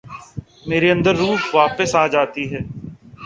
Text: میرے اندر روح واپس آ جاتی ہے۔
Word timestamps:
میرے 0.67 0.87
اندر 0.91 1.13
روح 1.15 1.39
واپس 1.53 1.89
آ 1.95 2.05
جاتی 2.13 2.43
ہے۔ 2.53 2.59